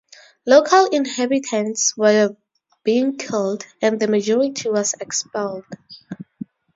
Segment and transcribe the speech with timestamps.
[0.47, 2.35] Local inhabitants were
[2.83, 5.63] being killed, and the majority was expelled.